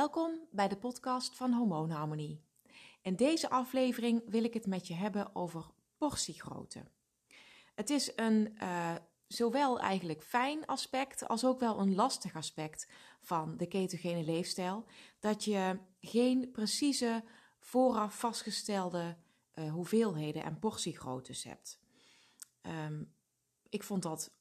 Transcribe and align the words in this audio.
Welkom 0.00 0.40
bij 0.50 0.68
de 0.68 0.76
podcast 0.76 1.36
van 1.36 1.52
Hormoonharmonie. 1.52 2.44
In 3.02 3.16
deze 3.16 3.50
aflevering 3.50 4.22
wil 4.26 4.44
ik 4.44 4.54
het 4.54 4.66
met 4.66 4.86
je 4.86 4.94
hebben 4.94 5.34
over 5.34 5.70
portiegrootte. 5.96 6.84
Het 7.74 7.90
is 7.90 8.12
een 8.16 8.56
uh, 8.62 8.94
zowel 9.26 9.80
eigenlijk 9.80 10.22
fijn 10.22 10.66
aspect 10.66 11.28
als 11.28 11.44
ook 11.44 11.60
wel 11.60 11.78
een 11.78 11.94
lastig 11.94 12.34
aspect 12.34 12.88
van 13.20 13.56
de 13.56 13.66
ketogene 13.66 14.24
leefstijl, 14.24 14.84
dat 15.18 15.44
je 15.44 15.78
geen 16.00 16.50
precieze 16.50 17.24
vooraf 17.58 18.18
vastgestelde 18.18 19.16
uh, 19.54 19.72
hoeveelheden 19.72 20.42
en 20.44 20.58
portiegroottes 20.58 21.44
hebt. 21.44 21.80
Um, 22.62 23.14
ik 23.68 23.82
vond 23.82 24.02
dat 24.02 24.32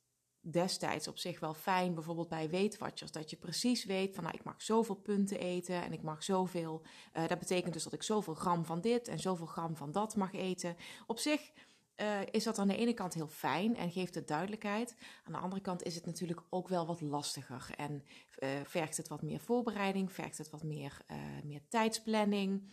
destijds 0.42 1.08
op 1.08 1.18
zich 1.18 1.40
wel 1.40 1.54
fijn, 1.54 1.94
bijvoorbeeld 1.94 2.30
bij 2.30 2.50
Weight 2.50 2.78
Watchers, 2.78 3.12
dat 3.12 3.30
je 3.30 3.36
precies 3.36 3.86
weet 3.86 4.16
van 4.16 4.24
nou, 4.24 4.36
ik 4.36 4.44
mag 4.44 4.62
zoveel 4.62 4.96
punten 4.96 5.40
eten 5.40 5.84
en 5.84 5.94
ik 5.94 6.02
mag 6.02 6.24
zoveel. 6.24 6.82
Uh, 7.14 7.28
dat 7.28 7.40
betekent 7.40 7.74
dus 7.74 7.84
dat 7.84 7.94
ik 7.94 8.04
zoveel 8.04 8.34
gram 8.34 8.66
van 8.66 8.82
dit 8.82 9.08
en 9.08 9.20
zoveel 9.20 9.46
gram 9.46 9.76
van 9.76 9.92
dat 9.92 10.16
mag 10.16 10.34
eten. 10.34 10.76
Op 11.08 11.20
zich 11.20 11.52
uh, 11.96 12.20
is 12.32 12.44
dat 12.44 12.58
aan 12.58 12.68
de 12.68 12.78
ene 12.78 12.94
kant 12.94 13.14
heel 13.14 13.28
fijn 13.28 13.76
en 13.76 13.92
geeft 13.92 14.16
het 14.16 14.28
duidelijkheid. 14.28 14.96
Aan 15.24 15.34
de 15.34 15.40
andere 15.40 15.62
kant 15.62 15.84
is 15.84 15.96
het 15.96 16.06
natuurlijk 16.06 16.42
ook 16.50 16.68
wel 16.68 16.86
wat 16.86 17.02
lastiger 17.02 17.70
en 17.76 18.04
uh, 18.40 18.50
vergt 18.64 18.98
het 18.98 19.08
wat 19.08 19.22
meer 19.22 19.40
voorbereiding, 19.40 20.12
vergt 20.12 20.38
het 20.38 20.50
wat 20.50 20.64
meer, 20.64 21.02
meer 21.44 21.62
tijdsplanning. 21.68 22.72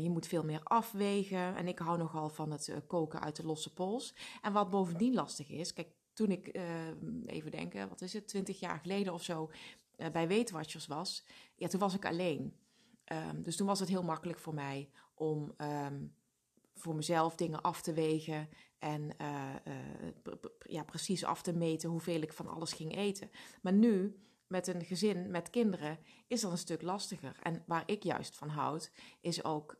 je 0.00 0.10
moet 0.10 0.26
veel 0.26 0.44
meer 0.44 0.60
afwegen. 0.62 1.56
En 1.56 1.68
ik 1.68 1.78
hou 1.78 1.98
nogal 1.98 2.28
van 2.28 2.50
het 2.50 2.74
koken 2.86 3.20
uit 3.20 3.36
de 3.36 3.46
losse 3.46 3.72
pols. 3.72 4.14
En 4.42 4.52
wat 4.52 4.70
bovendien 4.70 5.14
lastig 5.14 5.48
is, 5.50 5.72
kijk, 5.72 5.88
toen 6.14 6.30
ik, 6.30 6.56
uh, 6.56 6.62
even 7.26 7.50
denken, 7.50 7.88
wat 7.88 8.00
is 8.00 8.12
het, 8.12 8.28
twintig 8.28 8.60
jaar 8.60 8.78
geleden 8.78 9.12
of 9.12 9.22
zo, 9.22 9.50
uh, 9.96 10.08
bij 10.08 10.28
Weetwatchers 10.28 10.86
was, 10.86 11.24
ja, 11.54 11.68
toen 11.68 11.80
was 11.80 11.94
ik 11.94 12.04
alleen. 12.04 12.54
Um, 13.12 13.42
dus 13.42 13.56
toen 13.56 13.66
was 13.66 13.80
het 13.80 13.88
heel 13.88 14.02
makkelijk 14.02 14.38
voor 14.38 14.54
mij 14.54 14.90
om 15.14 15.54
um, 15.58 16.14
voor 16.74 16.94
mezelf 16.94 17.36
dingen 17.36 17.62
af 17.62 17.82
te 17.82 17.92
wegen 17.92 18.48
en 18.78 19.10
uh, 19.20 19.54
ja, 20.58 20.82
precies 20.82 21.24
af 21.24 21.42
te 21.42 21.52
meten 21.52 21.90
hoeveel 21.90 22.20
ik 22.20 22.32
van 22.32 22.48
alles 22.48 22.72
ging 22.72 22.96
eten. 22.96 23.30
Maar 23.62 23.72
nu, 23.72 24.18
met 24.46 24.66
een 24.66 24.84
gezin, 24.84 25.30
met 25.30 25.50
kinderen, 25.50 25.98
is 26.26 26.40
dat 26.40 26.50
een 26.50 26.58
stuk 26.58 26.82
lastiger. 26.82 27.36
En 27.42 27.62
waar 27.66 27.82
ik 27.86 28.02
juist 28.02 28.36
van 28.36 28.48
houd, 28.48 28.90
is 29.20 29.44
ook 29.44 29.76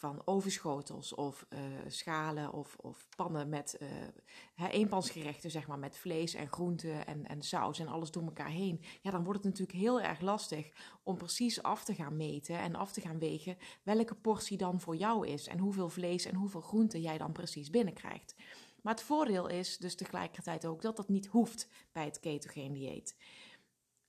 van 0.00 0.22
overschotels 0.24 1.14
of 1.14 1.46
uh, 1.48 1.60
schalen 1.86 2.52
of, 2.52 2.76
of 2.80 3.08
pannen 3.16 3.48
met 3.48 3.78
uh, 3.80 4.68
eenpansgerechten, 4.70 5.50
zeg 5.50 5.66
maar, 5.66 5.78
met 5.78 5.96
vlees 5.96 6.34
en 6.34 6.48
groenten 6.48 7.06
en, 7.06 7.26
en 7.26 7.42
saus 7.42 7.78
en 7.78 7.88
alles 7.88 8.10
door 8.10 8.22
elkaar 8.22 8.48
heen. 8.48 8.80
Ja, 9.00 9.10
dan 9.10 9.24
wordt 9.24 9.44
het 9.44 9.48
natuurlijk 9.48 9.78
heel 9.78 10.00
erg 10.00 10.20
lastig 10.20 10.70
om 11.02 11.16
precies 11.16 11.62
af 11.62 11.84
te 11.84 11.94
gaan 11.94 12.16
meten 12.16 12.58
en 12.58 12.74
af 12.74 12.92
te 12.92 13.00
gaan 13.00 13.18
wegen 13.18 13.56
welke 13.82 14.14
portie 14.14 14.56
dan 14.56 14.80
voor 14.80 14.96
jou 14.96 15.26
is 15.26 15.46
en 15.46 15.58
hoeveel 15.58 15.88
vlees 15.88 16.24
en 16.24 16.34
hoeveel 16.34 16.60
groenten 16.60 17.00
jij 17.00 17.18
dan 17.18 17.32
precies 17.32 17.70
binnenkrijgt. 17.70 18.34
Maar 18.82 18.94
het 18.94 19.02
voordeel 19.02 19.48
is 19.48 19.78
dus 19.78 19.94
tegelijkertijd 19.94 20.66
ook 20.66 20.82
dat 20.82 20.96
dat 20.96 21.08
niet 21.08 21.26
hoeft 21.26 21.68
bij 21.92 22.04
het 22.04 22.20
ketogeen 22.20 22.72
dieet. 22.72 23.16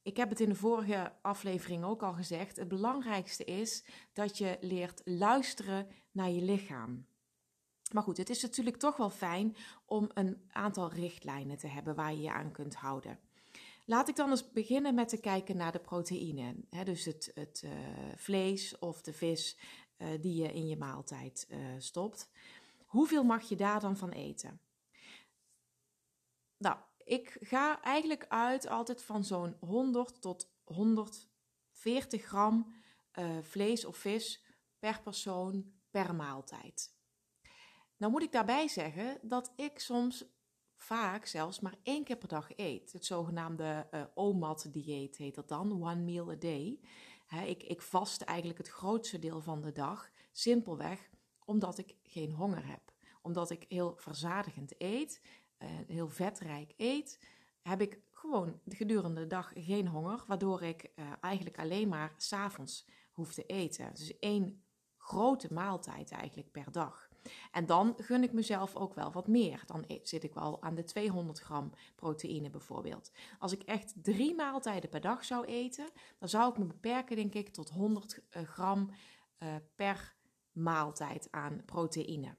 Ik 0.04 0.18
heb 0.18 0.30
het 0.30 0.40
in 0.40 0.50
de 0.50 0.56
vorige 0.56 1.14
aflevering 1.22 1.84
ook 1.84 2.04
al 2.04 2.14
gezegd. 2.14 2.56
Het 2.56 2.68
belangrijkste 2.68 3.44
is 3.44 3.86
dat 4.14 4.38
je 4.38 4.58
leert 4.62 5.02
luisteren 5.06 5.88
naar 6.12 6.30
je 6.30 6.42
lichaam. 6.42 7.06
Maar 7.94 8.04
goed, 8.04 8.18
het 8.18 8.30
is 8.30 8.42
natuurlijk 8.42 8.78
toch 8.78 8.98
wel 8.98 9.10
fijn 9.10 9.56
om 9.86 10.10
een 10.14 10.42
aantal 10.52 10.92
richtlijnen 10.92 11.58
te 11.58 11.68
hebben 11.68 11.96
waar 11.96 12.14
je 12.14 12.22
je 12.22 12.32
aan 12.32 12.52
kunt 12.52 12.76
houden. 12.76 13.20
Laat 13.86 14.10
ik 14.10 14.16
dan 14.16 14.30
eens 14.30 14.52
beginnen 14.52 14.96
met 14.96 15.10
te 15.10 15.20
kijken 15.20 15.58
naar 15.58 15.72
de 15.72 15.80
proteïne. 15.80 16.56
dus 16.84 17.06
het, 17.06 17.32
het 17.34 17.62
uh, 17.66 17.72
vlees 18.16 18.80
of 18.80 19.02
de 19.02 19.14
vis 19.14 19.58
uh, 19.98 20.08
die 20.22 20.42
je 20.42 20.54
in 20.54 20.68
je 20.68 20.78
maaltijd 20.78 21.48
uh, 21.50 21.58
stopt. 21.78 22.30
Hoeveel 22.86 23.24
mag 23.24 23.50
je 23.50 23.56
daar 23.56 23.80
dan 23.80 23.98
van 23.98 24.10
eten? 24.10 24.60
Ik 27.12 27.38
ga 27.40 27.82
eigenlijk 27.82 28.26
uit 28.28 28.68
altijd 28.68 29.04
van 29.04 29.24
zo'n 29.24 29.56
100 29.60 30.22
tot 30.22 30.54
140 30.64 32.24
gram 32.24 32.76
uh, 33.20 33.38
vlees 33.42 33.86
of 33.86 33.98
vis 33.98 34.46
per 34.80 35.02
persoon 35.02 35.74
per 35.90 36.16
maaltijd. 36.16 36.96
Nou 37.98 38.12
moet 38.12 38.24
ik 38.24 38.32
daarbij 38.32 38.68
zeggen 38.68 39.20
dat 39.22 39.54
ik 39.56 39.80
soms 39.80 40.26
vaak 40.76 41.26
zelfs 41.26 41.60
maar 41.60 41.76
één 41.84 42.04
keer 42.04 42.18
per 42.18 42.28
dag 42.28 42.50
eet. 42.56 42.92
Het 42.92 43.06
zogenaamde 43.06 43.88
uh, 43.92 44.04
OMAD-dieet 44.14 45.18
heet 45.18 45.36
dat 45.36 45.48
dan, 45.48 45.72
one 45.72 46.02
meal 46.02 46.32
a 46.32 46.36
day. 46.36 46.80
Ik, 47.46 47.64
ik 47.64 47.82
vast 47.82 48.22
eigenlijk 48.22 48.58
het 48.58 48.70
grootste 48.70 49.20
deel 49.20 49.42
van 49.42 49.62
de 49.62 49.72
dag, 49.72 50.10
simpelweg 50.32 51.10
omdat 51.46 51.78
ik 51.78 51.96
geen 52.04 52.32
honger 52.32 52.68
heb. 52.68 52.94
Omdat 53.22 53.50
ik 53.50 53.66
heel 53.68 53.94
verzadigend 53.98 54.74
eet 54.78 55.22
heel 55.88 56.10
vetrijk 56.10 56.74
eet, 56.78 57.20
heb 57.62 57.82
ik 57.82 58.02
gewoon 58.12 58.60
gedurende 58.66 59.22
de 59.22 59.28
dag 59.28 59.52
geen 59.56 59.88
honger, 59.88 60.24
waardoor 60.28 60.64
ik 60.64 60.92
uh, 60.96 61.12
eigenlijk 61.22 61.60
alleen 61.60 61.88
maar 61.88 62.14
s'avonds 62.18 62.90
hoef 63.12 63.34
te 63.34 63.46
eten. 63.46 63.94
Dus 63.94 64.20
één 64.20 64.64
grote 64.98 65.54
maaltijd 65.54 66.12
eigenlijk 66.12 66.52
per 66.52 66.72
dag. 66.72 67.10
En 67.52 67.66
dan 67.66 67.94
gun 67.98 68.24
ik 68.24 68.34
mezelf 68.34 68.76
ook 68.76 68.94
wel 68.94 69.12
wat 69.12 69.28
meer. 69.28 69.64
Dan 69.66 69.86
zit 70.04 70.24
ik 70.24 70.34
wel 70.34 70.62
aan 70.62 70.76
de 70.76 70.84
200 70.84 71.40
gram 71.40 71.72
proteïne 71.96 72.50
bijvoorbeeld. 72.50 73.12
Als 73.40 73.52
ik 73.52 73.62
echt 73.62 73.94
drie 74.04 74.36
maaltijden 74.36 74.90
per 74.90 75.02
dag 75.02 75.26
zou 75.26 75.46
eten, 75.46 75.90
dan 76.20 76.30
zou 76.30 76.52
ik 76.52 76.58
me 76.58 76.66
beperken, 76.66 77.16
denk 77.16 77.34
ik, 77.34 77.50
tot 77.50 77.70
100 77.70 78.24
eh, 78.30 78.44
gram 78.44 78.90
per 79.76 80.16
maaltijd 80.52 81.28
aan 81.32 81.66
proteïne. 81.66 82.36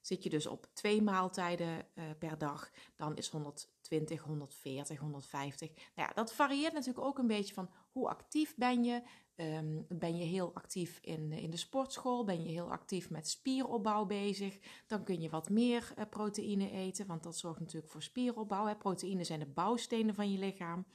Zit 0.00 0.22
je 0.22 0.30
dus 0.30 0.46
op 0.46 0.68
twee 0.72 1.02
maaltijden 1.02 1.86
uh, 1.94 2.04
per 2.18 2.38
dag, 2.38 2.70
dan 2.96 3.16
is 3.16 3.28
120, 3.28 4.22
140, 4.22 4.98
150. 4.98 5.68
Nou 5.68 5.84
ja, 5.94 6.10
dat 6.14 6.32
varieert 6.32 6.72
natuurlijk 6.72 7.06
ook 7.06 7.18
een 7.18 7.26
beetje 7.26 7.54
van 7.54 7.70
hoe 7.92 8.08
actief 8.08 8.54
ben 8.56 8.84
je. 8.84 9.02
Um, 9.36 9.86
ben 9.88 10.16
je 10.16 10.24
heel 10.24 10.50
actief 10.54 10.98
in, 11.02 11.32
in 11.32 11.50
de 11.50 11.56
sportschool? 11.56 12.24
Ben 12.24 12.42
je 12.42 12.48
heel 12.48 12.70
actief 12.70 13.10
met 13.10 13.28
spieropbouw 13.28 14.04
bezig? 14.04 14.58
Dan 14.86 15.04
kun 15.04 15.20
je 15.20 15.28
wat 15.28 15.50
meer 15.50 15.92
uh, 15.98 16.04
proteïne 16.10 16.70
eten, 16.70 17.06
want 17.06 17.22
dat 17.22 17.36
zorgt 17.36 17.60
natuurlijk 17.60 17.92
voor 17.92 18.02
spieropbouw. 18.02 18.66
Hè. 18.66 18.76
Proteïne 18.76 19.24
zijn 19.24 19.38
de 19.38 19.46
bouwstenen 19.46 20.14
van 20.14 20.32
je 20.32 20.38
lichaam. 20.38 20.86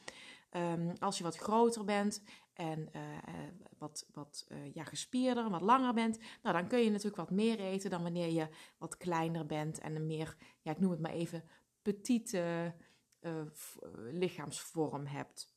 Um, 0.55 0.93
als 0.99 1.17
je 1.17 1.23
wat 1.23 1.37
groter 1.37 1.85
bent 1.85 2.23
en 2.53 2.89
uh, 2.95 3.01
wat, 3.77 4.05
wat 4.13 4.45
uh, 4.47 4.73
ja, 4.73 4.83
gespierder 4.83 5.49
wat 5.49 5.61
langer 5.61 5.93
bent, 5.93 6.19
nou, 6.41 6.55
dan 6.55 6.67
kun 6.67 6.79
je 6.79 6.89
natuurlijk 6.89 7.15
wat 7.15 7.31
meer 7.31 7.59
eten 7.59 7.89
dan 7.89 8.03
wanneer 8.03 8.29
je 8.29 8.47
wat 8.77 8.97
kleiner 8.97 9.45
bent 9.45 9.79
en 9.79 9.95
een 9.95 10.05
meer, 10.07 10.37
ja, 10.61 10.71
ik 10.71 10.79
noem 10.79 10.91
het 10.91 10.99
maar 10.99 11.11
even, 11.11 11.43
petite 11.81 12.73
lichaamsvorm 14.11 15.05
hebt. 15.05 15.53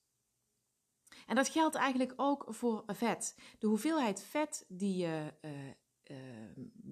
En 1.26 1.34
dat 1.34 1.48
geldt 1.48 1.74
eigenlijk 1.74 2.12
ook 2.16 2.44
voor 2.48 2.82
vet. 2.86 3.38
De 3.58 3.66
hoeveelheid 3.66 4.22
vet 4.22 4.64
die 4.68 4.96
je 4.96 5.32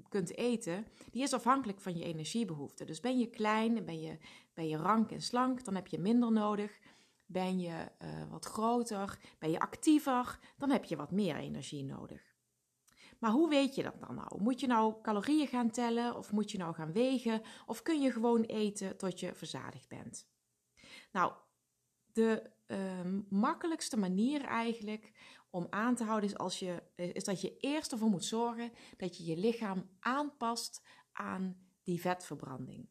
kunt 0.09 0.37
eten, 0.37 0.87
die 1.11 1.23
is 1.23 1.33
afhankelijk 1.33 1.81
van 1.81 1.97
je 1.97 2.05
energiebehoefte. 2.05 2.85
Dus 2.85 3.01
ben 3.01 3.19
je 3.19 3.31
klein, 3.31 3.85
ben 3.85 4.01
je, 4.01 4.19
ben 4.55 4.69
je 4.69 4.77
rank 4.77 5.11
en 5.11 5.23
slank, 5.23 5.65
dan 5.65 5.75
heb 5.75 5.87
je 5.87 5.99
minder 5.99 6.33
nodig. 6.33 6.79
Ben 7.27 7.61
je 7.61 7.89
uh, 8.03 8.31
wat 8.31 8.45
groter? 8.45 9.19
Ben 9.39 9.51
je 9.51 9.59
actiever? 9.59 10.39
Dan 10.57 10.71
heb 10.71 10.85
je 10.85 10.97
wat 10.97 11.11
meer 11.11 11.37
energie 11.37 11.85
nodig. 11.85 12.35
Maar 13.19 13.31
hoe 13.31 13.49
weet 13.49 13.75
je 13.75 13.83
dat 13.83 14.01
dan 14.01 14.15
nou? 14.15 14.43
Moet 14.43 14.61
je 14.61 14.67
nou 14.67 14.95
calorieën 15.03 15.47
gaan 15.47 15.71
tellen 15.71 16.17
of 16.17 16.33
moet 16.33 16.51
je 16.51 16.59
nou 16.59 16.75
gaan 16.75 16.93
wegen? 16.93 17.43
Of 17.67 17.83
kun 17.83 18.01
je 18.01 18.13
gewoon 18.13 18.43
eten 18.43 18.97
tot 18.97 19.21
je 19.21 19.35
verzadigd 19.35 19.89
bent? 19.89 20.29
Nou, 21.13 21.33
de 22.13 22.51
uh, 22.67 23.21
makkelijkste 23.29 23.97
manier 23.97 24.45
eigenlijk 24.45 25.13
om 25.51 25.67
aan 25.71 25.95
te 25.95 26.05
houden 26.05 26.31
is, 26.31 26.39
als 26.39 26.59
je, 26.59 26.83
is 26.95 27.25
dat 27.25 27.41
je 27.41 27.57
eerst 27.57 27.93
ervoor 27.93 28.09
moet 28.09 28.25
zorgen 28.25 28.73
dat 28.97 29.17
je 29.17 29.25
je 29.25 29.37
lichaam 29.37 29.91
aanpast 30.01 30.83
aan 31.13 31.67
die 31.83 32.01
vetverbranding. 32.01 32.89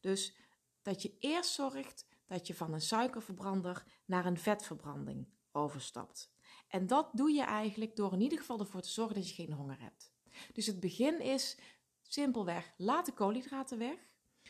Dus 0.00 0.36
dat 0.82 1.02
je 1.02 1.16
eerst 1.18 1.50
zorgt 1.50 2.06
dat 2.28 2.46
je 2.46 2.54
van 2.54 2.72
een 2.72 2.80
suikerverbrander 2.80 3.84
naar 4.04 4.26
een 4.26 4.38
vetverbranding 4.38 5.28
overstapt. 5.52 6.32
En 6.68 6.86
dat 6.86 7.10
doe 7.12 7.30
je 7.30 7.42
eigenlijk 7.42 7.96
door 7.96 8.12
in 8.12 8.20
ieder 8.20 8.38
geval 8.38 8.58
ervoor 8.58 8.80
te 8.80 8.88
zorgen 8.88 9.14
dat 9.14 9.28
je 9.28 9.34
geen 9.34 9.52
honger 9.52 9.80
hebt. 9.80 10.12
Dus 10.52 10.66
het 10.66 10.80
begin 10.80 11.20
is 11.20 11.58
simpelweg: 12.02 12.72
laat 12.76 13.06
de 13.06 13.12
koolhydraten 13.12 13.78
weg. 13.78 13.96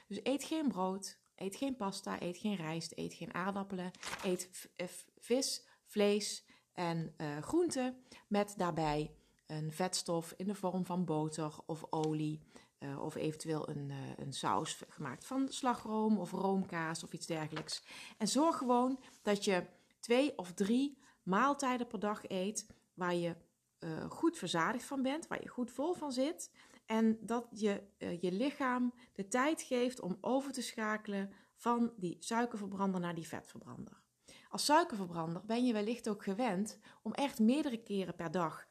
Dus 0.07 0.21
eet 0.23 0.45
geen 0.45 0.69
brood, 0.69 1.19
eet 1.35 1.57
geen 1.57 1.77
pasta, 1.77 2.23
eet 2.23 2.39
geen 2.39 2.57
rijst, 2.57 2.93
eet 2.95 3.15
geen 3.15 3.35
aardappelen, 3.35 3.91
eet 4.25 4.71
eh, 4.77 4.87
vis, 5.19 5.67
vlees 5.85 6.47
en 6.73 7.15
uh, 7.17 7.39
groenten 7.39 8.05
met 8.29 8.55
daarbij 8.57 9.15
een 9.47 9.73
vetstof 9.73 10.35
in 10.37 10.47
de 10.47 10.55
vorm 10.55 10.85
van 10.85 11.05
boter 11.05 11.55
of 11.67 11.85
olie 11.91 12.43
uh, 12.79 13.03
of 13.03 13.15
eventueel 13.15 13.69
een, 13.69 13.89
uh, 13.91 13.97
een 14.17 14.33
saus 14.33 14.83
gemaakt 14.89 15.27
van 15.27 15.49
slagroom 15.49 16.19
of 16.19 16.31
roomkaas 16.31 17.05
of 17.05 17.13
iets 17.13 17.27
dergelijks. 17.27 17.83
En 18.19 18.29
zorg 18.29 18.57
gewoon 18.57 19.01
dat 19.23 19.45
je 19.45 19.67
twee 20.01 20.39
of 20.39 20.53
drie 20.53 20.99
maaltijden 21.23 21.87
per 21.87 21.99
dag 21.99 22.21
eet 22.29 22.67
waar 22.95 23.15
je 23.15 23.37
uh, 23.79 24.05
goed 24.11 24.39
verzadigd 24.39 24.85
van 24.85 25.03
bent, 25.03 25.27
waar 25.27 25.43
je 25.43 25.49
goed 25.49 25.71
vol 25.71 25.95
van 25.95 26.13
zit. 26.13 26.51
En 26.87 27.19
dat 27.21 27.47
je 27.51 27.83
je 28.21 28.33
lichaam 28.33 28.95
de 29.13 29.29
tijd 29.29 29.63
geeft 29.63 30.01
om 30.01 30.19
over 30.21 30.53
te 30.53 30.63
schakelen 30.63 31.33
van 31.55 31.93
die 31.97 32.17
suikerverbrander 32.19 33.01
naar 33.01 33.15
die 33.15 33.29
vetverbrander. 33.29 34.03
Als 34.49 34.65
suikerverbrander 34.65 35.45
ben 35.45 35.67
je 35.67 35.73
wellicht 35.73 36.09
ook 36.09 36.23
gewend 36.23 36.79
om 37.03 37.13
echt 37.13 37.39
meerdere 37.39 37.83
keren 37.83 38.15
per 38.15 38.31
dag 38.31 38.67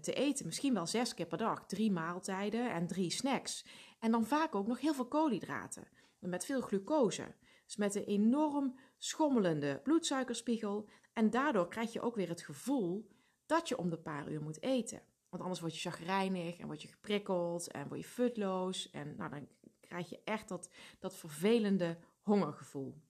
te 0.00 0.12
eten. 0.12 0.46
Misschien 0.46 0.74
wel 0.74 0.86
zes 0.86 1.14
keer 1.14 1.26
per 1.26 1.38
dag. 1.38 1.66
Drie 1.66 1.92
maaltijden 1.92 2.72
en 2.72 2.86
drie 2.86 3.10
snacks. 3.10 3.64
En 3.98 4.10
dan 4.10 4.26
vaak 4.26 4.54
ook 4.54 4.66
nog 4.66 4.80
heel 4.80 4.94
veel 4.94 5.08
koolhydraten. 5.08 5.88
Met 6.18 6.44
veel 6.44 6.60
glucose. 6.60 7.34
Dus 7.64 7.76
met 7.76 7.94
een 7.94 8.04
enorm 8.04 8.78
schommelende 8.98 9.80
bloedsuikerspiegel. 9.82 10.88
En 11.12 11.30
daardoor 11.30 11.68
krijg 11.68 11.92
je 11.92 12.00
ook 12.00 12.14
weer 12.14 12.28
het 12.28 12.42
gevoel 12.42 13.10
dat 13.46 13.68
je 13.68 13.78
om 13.78 13.90
de 13.90 13.98
paar 13.98 14.30
uur 14.30 14.42
moet 14.42 14.62
eten. 14.62 15.02
Want 15.28 15.42
anders 15.42 15.60
word 15.60 15.74
je 15.74 15.90
chagrijnig 15.90 16.58
en 16.58 16.66
word 16.66 16.82
je 16.82 16.88
geprikkeld 16.88 17.70
en 17.70 17.88
word 17.88 18.00
je 18.00 18.06
futloos. 18.06 18.90
En 18.90 19.16
nou, 19.16 19.30
dan 19.30 19.48
krijg 19.80 20.10
je 20.10 20.20
echt 20.24 20.48
dat, 20.48 20.70
dat 20.98 21.16
vervelende 21.16 21.98
hongergevoel. 22.22 23.02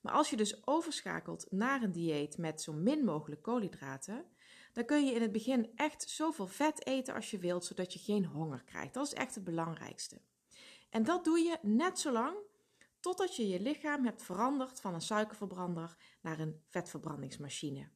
Maar 0.00 0.12
als 0.12 0.30
je 0.30 0.36
dus 0.36 0.66
overschakelt 0.66 1.46
naar 1.50 1.82
een 1.82 1.92
dieet 1.92 2.38
met 2.38 2.62
zo 2.62 2.72
min 2.72 3.04
mogelijk 3.04 3.42
koolhydraten, 3.42 4.24
dan 4.78 4.86
kun 4.86 5.06
je 5.06 5.12
in 5.12 5.22
het 5.22 5.32
begin 5.32 5.70
echt 5.74 6.08
zoveel 6.10 6.46
vet 6.46 6.86
eten 6.86 7.14
als 7.14 7.30
je 7.30 7.38
wilt, 7.38 7.64
zodat 7.64 7.92
je 7.92 7.98
geen 7.98 8.24
honger 8.24 8.64
krijgt. 8.64 8.94
Dat 8.94 9.06
is 9.06 9.14
echt 9.14 9.34
het 9.34 9.44
belangrijkste. 9.44 10.20
En 10.90 11.02
dat 11.02 11.24
doe 11.24 11.38
je 11.38 11.58
net 11.62 11.98
zo 11.98 12.12
lang 12.12 12.36
totdat 13.00 13.36
je 13.36 13.48
je 13.48 13.60
lichaam 13.60 14.04
hebt 14.04 14.22
veranderd 14.22 14.80
van 14.80 14.94
een 14.94 15.00
suikerverbrander 15.00 15.96
naar 16.22 16.38
een 16.38 16.62
vetverbrandingsmachine. 16.68 17.90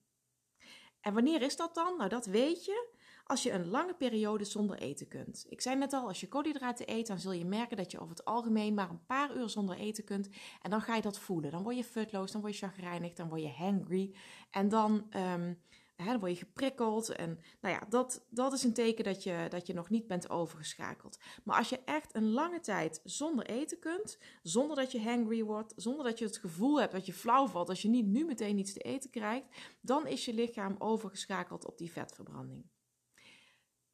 En 1.01 1.15
wanneer 1.15 1.43
is 1.43 1.57
dat 1.57 1.75
dan? 1.75 1.97
Nou, 1.97 2.09
dat 2.09 2.27
weet 2.27 2.65
je 2.65 2.91
als 3.25 3.43
je 3.43 3.53
een 3.53 3.69
lange 3.69 3.95
periode 3.95 4.45
zonder 4.45 4.79
eten 4.79 5.09
kunt. 5.09 5.47
Ik 5.49 5.61
zei 5.61 5.77
net 5.77 5.93
al, 5.93 6.07
als 6.07 6.21
je 6.21 6.29
koolhydraten 6.29 6.91
eet, 6.91 7.07
dan 7.07 7.19
zul 7.19 7.33
je 7.33 7.45
merken 7.45 7.77
dat 7.77 7.91
je 7.91 7.99
over 7.99 8.15
het 8.15 8.25
algemeen 8.25 8.75
maar 8.75 8.91
een 8.91 9.07
paar 9.07 9.37
uur 9.37 9.49
zonder 9.49 9.77
eten 9.77 10.05
kunt. 10.05 10.29
En 10.63 10.71
dan 10.71 10.81
ga 10.81 10.97
je 10.97 11.03
dat 11.03 11.19
voelen. 11.19 11.51
Dan 11.51 11.63
word 11.63 11.77
je 11.77 11.85
futloos, 11.85 12.33
dan 12.33 12.41
word 12.41 12.59
je 12.59 12.67
chagrijnig, 12.67 13.13
dan 13.13 13.29
word 13.29 13.43
je 13.43 13.51
hangry. 13.51 14.15
En 14.51 14.69
dan 14.69 15.07
um, 15.17 15.63
Dan 16.05 16.19
word 16.19 16.33
je 16.33 16.45
geprikkeld. 16.45 17.09
En 17.09 17.41
nou 17.61 17.75
ja, 17.75 17.87
dat, 17.89 18.27
dat 18.31 18.53
is 18.53 18.63
een 18.63 18.73
teken 18.73 19.05
dat 19.05 19.23
je, 19.23 19.47
dat 19.49 19.67
je 19.67 19.75
nog 19.75 19.91
niet 19.91 20.07
bent 20.07 20.31
overgeschakeld. 20.31 21.19
Maar 21.45 21.57
als 21.57 21.69
je 21.69 21.81
echt 21.85 22.15
een 22.15 22.31
lange 22.31 22.61
tijd 22.61 23.01
zonder 23.05 23.47
eten 23.47 23.79
kunt, 23.79 24.19
zonder 24.43 24.77
dat 24.77 24.93
je 24.93 25.03
hangry 25.03 25.43
wordt, 25.43 25.73
zonder 25.77 26.05
dat 26.05 26.19
je 26.19 26.25
het 26.25 26.37
gevoel 26.37 26.81
hebt 26.81 26.93
dat 26.93 27.07
je 27.07 27.13
flauw 27.13 27.47
valt 27.47 27.69
als 27.69 27.83
je 27.83 27.89
niet 27.89 28.07
nu 28.07 28.25
meteen 28.25 28.59
iets 28.59 28.73
te 28.73 28.81
eten 28.81 29.11
krijgt, 29.11 29.47
dan 29.81 30.07
is 30.07 30.25
je 30.25 30.35
lichaam 30.35 30.77
overgeschakeld 30.79 31.67
op 31.67 31.79
die 31.79 31.93
vetverbranding. 31.93 32.71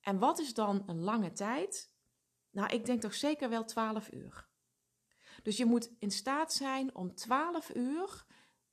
En 0.00 0.18
wat 0.18 0.38
is 0.38 0.54
dan 0.54 0.82
een 0.86 1.00
lange 1.00 1.32
tijd? 1.32 1.92
Nou, 2.50 2.72
ik 2.72 2.84
denk 2.84 3.00
toch 3.00 3.14
zeker 3.14 3.48
wel 3.48 3.64
12 3.64 4.12
uur. 4.12 4.48
Dus 5.42 5.56
je 5.56 5.64
moet 5.64 5.90
in 5.98 6.10
staat 6.10 6.52
zijn 6.52 6.94
om 6.94 7.14
12 7.14 7.74
uur 7.74 8.26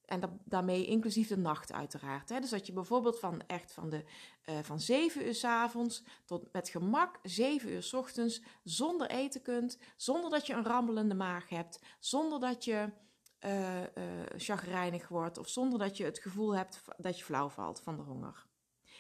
en 0.06 0.40
daarmee 0.44 0.86
inclusief 0.86 1.28
de 1.28 1.38
nacht 1.38 1.74
uiteraard. 1.74 2.30
Hè. 2.30 2.40
Dus 2.40 2.50
dat 2.50 2.66
je 2.66 2.74
bijvoorbeeld 2.74 3.20
van 3.20 3.42
echt 3.48 3.72
van, 3.72 3.90
de, 3.90 4.04
uh, 4.46 4.60
van 4.62 4.80
7 4.80 5.26
uur 5.26 5.36
s 5.36 5.44
avonds 5.44 6.04
tot 6.26 6.52
met 6.52 6.70
gemak 6.70 7.20
7 7.24 7.70
uur 7.70 7.84
s 7.84 7.94
ochtends 7.94 8.42
zonder 8.64 9.10
eten 9.10 9.42
kunt. 9.42 9.78
Zonder 9.96 10.30
dat 10.30 10.48
je 10.48 10.54
een 10.54 10.66
rammelende 10.66 11.16
maag 11.16 11.50
hebt. 11.50 11.80
Zonder 12.00 12.40
dat 12.40 12.64
je 12.64 12.92
uh, 13.46 13.82
chagrijnig 14.36 15.08
wordt. 15.08 15.38
Of 15.38 15.50
zonder 15.50 15.80
dat 15.80 15.98
je 15.98 16.04
het 16.04 16.20
gevoel 16.20 16.56
hebt 16.56 16.82
dat 16.98 17.18
je 17.18 17.26
flauw 17.26 17.50
valt 17.50 17.82
van 17.82 17.96
de 17.96 18.04
honger. 18.04 18.46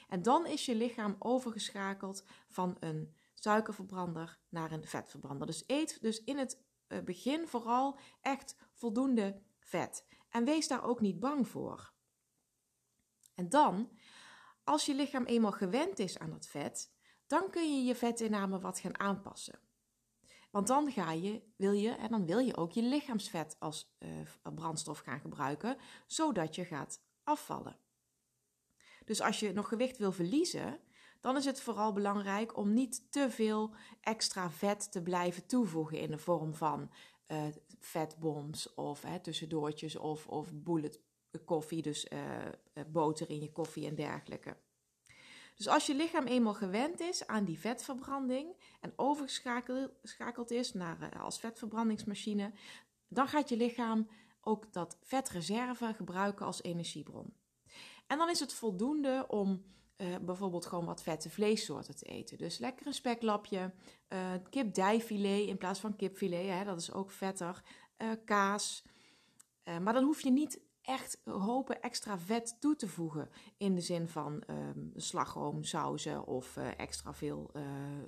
En 0.07 0.21
dan 0.21 0.47
is 0.47 0.65
je 0.65 0.75
lichaam 0.75 1.15
overgeschakeld 1.19 2.23
van 2.49 2.77
een 2.79 3.13
suikerverbrander 3.33 4.39
naar 4.49 4.71
een 4.71 4.87
vetverbrander. 4.87 5.47
Dus 5.47 5.63
eet 5.67 6.01
dus 6.01 6.23
in 6.23 6.37
het 6.37 6.63
begin 7.03 7.47
vooral 7.47 7.97
echt 8.21 8.55
voldoende 8.73 9.41
vet. 9.59 10.05
En 10.35 10.45
wees 10.45 10.67
daar 10.67 10.83
ook 10.83 11.01
niet 11.01 11.19
bang 11.19 11.47
voor. 11.47 11.93
En 13.35 13.49
dan, 13.49 13.89
als 14.63 14.85
je 14.85 14.95
lichaam 14.95 15.25
eenmaal 15.25 15.51
gewend 15.51 15.99
is 15.99 16.19
aan 16.19 16.29
dat 16.29 16.47
vet, 16.47 16.93
dan 17.27 17.49
kun 17.49 17.75
je 17.75 17.83
je 17.83 17.95
vetinname 17.95 18.59
wat 18.59 18.79
gaan 18.79 18.99
aanpassen. 18.99 19.59
Want 20.51 20.67
dan 20.67 20.91
ga 20.91 21.11
je, 21.11 21.41
wil 21.55 21.71
je 21.71 21.89
en 21.89 22.09
dan 22.09 22.25
wil 22.25 22.39
je 22.39 22.57
ook 22.57 22.71
je 22.71 22.81
lichaamsvet 22.81 23.55
als 23.59 23.95
uh, 23.99 24.09
brandstof 24.55 24.99
gaan 24.99 25.19
gebruiken, 25.19 25.77
zodat 26.07 26.55
je 26.55 26.65
gaat 26.65 27.01
afvallen. 27.23 27.79
Dus 29.05 29.21
als 29.21 29.39
je 29.39 29.53
nog 29.53 29.67
gewicht 29.67 29.97
wil 29.97 30.11
verliezen, 30.11 30.79
dan 31.19 31.37
is 31.37 31.45
het 31.45 31.61
vooral 31.61 31.93
belangrijk 31.93 32.57
om 32.57 32.73
niet 32.73 33.11
te 33.11 33.31
veel 33.31 33.75
extra 34.01 34.51
vet 34.51 34.91
te 34.91 35.01
blijven 35.01 35.45
toevoegen 35.45 35.99
in 35.99 36.11
de 36.11 36.17
vorm 36.17 36.53
van 36.53 36.91
uh, 37.27 37.45
vetbombs 37.85 38.73
of 38.73 39.01
hè, 39.01 39.19
tussendoortjes 39.19 39.95
of, 39.95 40.27
of 40.27 40.53
bullet 40.53 40.99
koffie, 41.45 41.81
dus 41.81 42.07
uh, 42.13 42.83
boter 42.87 43.29
in 43.29 43.39
je 43.39 43.51
koffie 43.51 43.87
en 43.87 43.95
dergelijke. 43.95 44.57
Dus 45.55 45.67
als 45.67 45.85
je 45.85 45.95
lichaam 45.95 46.25
eenmaal 46.25 46.53
gewend 46.53 46.99
is 46.99 47.27
aan 47.27 47.45
die 47.45 47.59
vetverbranding 47.59 48.55
en 48.79 48.93
overgeschakeld 48.95 50.51
is 50.51 50.73
naar, 50.73 51.19
als 51.19 51.39
vetverbrandingsmachine, 51.39 52.53
dan 53.07 53.27
gaat 53.27 53.49
je 53.49 53.57
lichaam 53.57 54.09
ook 54.41 54.73
dat 54.73 54.97
vetreserve 55.01 55.93
gebruiken 55.93 56.45
als 56.45 56.63
energiebron. 56.63 57.33
En 58.07 58.17
dan 58.17 58.29
is 58.29 58.39
het 58.39 58.53
voldoende 58.53 59.25
om 59.27 59.65
uh, 59.97 60.15
bijvoorbeeld 60.21 60.65
gewoon 60.65 60.85
wat 60.85 61.03
vette 61.03 61.29
vleessoorten 61.29 61.95
te 61.95 62.05
eten. 62.05 62.37
Dus 62.37 62.57
lekker 62.57 62.87
een 62.87 62.93
speklapje, 62.93 63.73
uh, 64.09 64.31
kipdijfilet 64.49 65.47
in 65.47 65.57
plaats 65.57 65.79
van 65.79 65.95
kipfilet, 65.95 66.49
hè, 66.49 66.63
dat 66.63 66.79
is 66.79 66.93
ook 66.93 67.11
vetter, 67.11 67.63
uh, 67.97 68.09
kaas. 68.25 68.83
maar 69.81 69.93
dan 69.93 70.03
hoef 70.03 70.21
je 70.21 70.31
niet 70.31 70.63
echt 70.81 71.21
hopen 71.23 71.81
extra 71.81 72.19
vet 72.19 72.57
toe 72.59 72.75
te 72.75 72.87
voegen 72.87 73.29
in 73.57 73.75
de 73.75 73.81
zin 73.81 74.07
van 74.07 74.43
um, 74.49 74.91
slagroom, 74.95 75.63
sauzen 75.63 76.27
of 76.27 76.57
extra 76.57 77.13
veel 77.13 77.51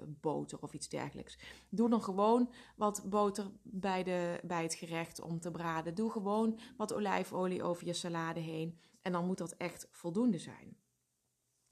boter 0.05 0.59
of 0.61 0.73
iets 0.73 0.89
dergelijks. 0.89 1.39
Doe 1.69 1.89
dan 1.89 2.01
gewoon 2.01 2.51
wat 2.75 3.03
boter 3.09 3.51
bij, 3.63 4.03
de, 4.03 4.39
bij 4.43 4.63
het 4.63 4.73
gerecht 4.73 5.21
om 5.21 5.39
te 5.39 5.51
braden. 5.51 5.95
Doe 5.95 6.11
gewoon 6.11 6.59
wat 6.77 6.93
olijfolie 6.93 7.63
over 7.63 7.85
je 7.85 7.93
salade 7.93 8.39
heen 8.39 8.79
en 9.01 9.11
dan 9.11 9.25
moet 9.25 9.37
dat 9.37 9.51
echt 9.51 9.87
voldoende 9.91 10.37
zijn. 10.37 10.77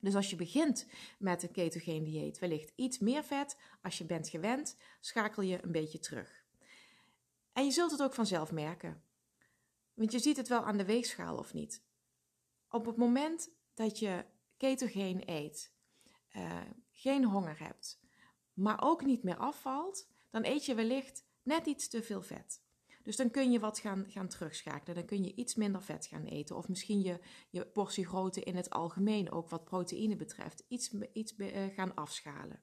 Dus 0.06 0.16
als 0.16 0.30
je 0.30 0.36
begint 0.36 0.88
met 1.20 1.44
een 1.44 1.52
ketogeen 1.52 2.04
dieet, 2.04 2.40
wellicht 2.40 2.72
iets 2.76 3.00
meer 3.00 3.24
vet. 3.24 3.58
Als 3.82 3.98
je 3.98 4.06
bent 4.06 4.30
gewend, 4.30 4.78
schakel 5.00 5.44
je 5.44 5.64
een 5.64 5.72
beetje 5.72 6.00
terug. 6.00 6.44
En 7.54 7.66
je 7.66 7.72
zult 7.72 7.92
het 7.92 8.02
ook 8.02 8.14
vanzelf 8.14 8.52
merken. 8.52 9.04
Want 9.94 10.12
je 10.12 10.20
ziet 10.20 10.38
het 10.38 10.48
wel 10.48 10.64
aan 10.64 10.78
de 10.78 10.86
weegschaal 10.86 11.38
of 11.38 11.54
niet. 11.54 11.84
Op 12.70 12.86
het 12.86 12.98
moment 12.98 13.50
dat 13.74 14.00
je 14.00 14.26
ketogeen 14.58 15.30
eet, 15.30 15.72
uh, 16.36 16.62
geen 16.92 17.26
honger 17.26 17.60
hebt, 17.60 18.00
maar 18.54 18.82
ook 18.82 19.06
niet 19.06 19.24
meer 19.24 19.38
afvalt, 19.38 20.08
dan 20.30 20.46
eet 20.46 20.66
je 20.66 20.76
wellicht 20.76 21.26
net 21.44 21.66
iets 21.66 21.88
te 21.88 22.04
veel 22.04 22.22
vet. 22.22 22.62
Dus 23.06 23.16
dan 23.16 23.32
kun 23.32 23.52
je 23.52 23.60
wat 23.60 23.80
gaan, 23.80 24.06
gaan 24.08 24.28
terugschakelen. 24.28 24.96
Dan 24.96 25.06
kun 25.06 25.24
je 25.24 25.36
iets 25.36 25.56
minder 25.56 25.82
vet 25.82 26.06
gaan 26.06 26.24
eten. 26.24 26.56
Of 26.56 26.68
misschien 26.68 27.02
je, 27.02 27.20
je 27.50 27.66
portiegrootte 27.66 28.42
in 28.42 28.56
het 28.56 28.70
algemeen, 28.70 29.32
ook 29.32 29.50
wat 29.50 29.64
proteïne 29.64 30.16
betreft, 30.16 30.64
iets, 30.68 30.94
iets 31.14 31.34
uh, 31.38 31.66
gaan 31.76 31.96
afschalen. 31.96 32.60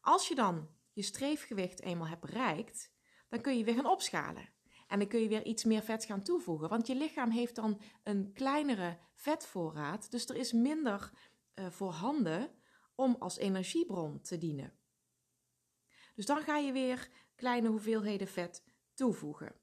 Als 0.00 0.28
je 0.28 0.34
dan 0.34 0.68
je 0.92 1.02
streefgewicht 1.02 1.82
eenmaal 1.82 2.06
hebt 2.06 2.20
bereikt, 2.20 2.92
dan 3.28 3.40
kun 3.40 3.58
je 3.58 3.64
weer 3.64 3.74
gaan 3.74 3.86
opschalen. 3.86 4.48
En 4.86 4.98
dan 4.98 5.08
kun 5.08 5.20
je 5.20 5.28
weer 5.28 5.44
iets 5.44 5.64
meer 5.64 5.82
vet 5.82 6.04
gaan 6.04 6.22
toevoegen. 6.22 6.68
Want 6.68 6.86
je 6.86 6.94
lichaam 6.94 7.30
heeft 7.30 7.54
dan 7.54 7.80
een 8.02 8.32
kleinere 8.32 8.98
vetvoorraad. 9.14 10.10
Dus 10.10 10.28
er 10.28 10.36
is 10.36 10.52
minder 10.52 11.10
uh, 11.54 11.70
voorhanden 11.70 12.50
om 12.94 13.16
als 13.18 13.36
energiebron 13.36 14.20
te 14.20 14.38
dienen. 14.38 14.72
Dus 16.14 16.26
dan 16.26 16.42
ga 16.42 16.56
je 16.56 16.72
weer 16.72 17.08
kleine 17.34 17.68
hoeveelheden 17.68 18.28
vet 18.28 18.64
toevoegen. 18.94 19.54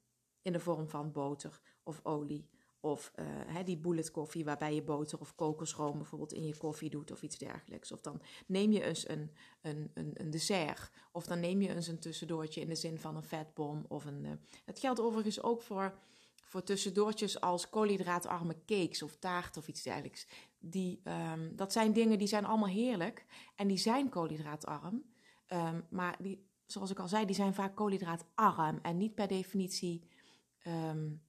In 0.42 0.52
de 0.52 0.60
vorm 0.60 0.88
van 0.88 1.12
boter 1.12 1.60
of 1.82 2.00
olie. 2.02 2.50
Of 2.80 3.12
uh, 3.48 3.64
die 3.64 3.78
bullet 3.78 4.10
koffie 4.10 4.44
waarbij 4.44 4.74
je 4.74 4.82
boter 4.82 5.20
of 5.20 5.34
kokosroom 5.34 5.96
bijvoorbeeld 5.96 6.32
in 6.32 6.46
je 6.46 6.56
koffie 6.56 6.90
doet 6.90 7.10
of 7.10 7.22
iets 7.22 7.38
dergelijks. 7.38 7.92
Of 7.92 8.00
dan 8.00 8.22
neem 8.46 8.72
je 8.72 8.82
eens 8.82 9.08
een, 9.08 9.30
een, 9.60 9.90
een, 9.94 10.10
een 10.14 10.30
dessert. 10.30 10.90
Of 11.12 11.26
dan 11.26 11.40
neem 11.40 11.60
je 11.60 11.74
eens 11.74 11.86
een 11.86 11.98
tussendoortje 11.98 12.60
in 12.60 12.68
de 12.68 12.74
zin 12.74 12.98
van 12.98 13.16
een 13.16 13.22
vetbom. 13.22 13.84
Of 13.88 14.04
een, 14.04 14.24
uh, 14.24 14.30
het 14.64 14.78
geldt 14.78 15.00
overigens 15.00 15.42
ook 15.42 15.62
voor, 15.62 15.98
voor 16.44 16.62
tussendoortjes 16.62 17.40
als 17.40 17.70
koolhydraatarme 17.70 18.64
cakes 18.66 19.02
of 19.02 19.16
taart 19.16 19.56
of 19.56 19.68
iets 19.68 19.82
dergelijks. 19.82 20.26
Die, 20.58 21.00
um, 21.32 21.56
dat 21.56 21.72
zijn 21.72 21.92
dingen 21.92 22.18
die 22.18 22.28
zijn 22.28 22.44
allemaal 22.44 22.68
heerlijk 22.68 23.26
en 23.56 23.68
die 23.68 23.78
zijn 23.78 24.08
koolhydraatarm. 24.08 25.04
Um, 25.48 25.86
maar 25.90 26.16
die, 26.22 26.50
zoals 26.72 26.90
ik 26.90 26.98
al 26.98 27.08
zei, 27.08 27.26
die 27.26 27.34
zijn 27.34 27.54
vaak 27.54 27.76
koolhydraatarm 27.76 28.78
en 28.82 28.96
niet 28.96 29.14
per 29.14 29.28
definitie 29.28 30.08
um, 30.66 31.22